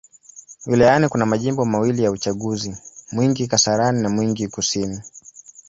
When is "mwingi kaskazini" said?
3.11-4.01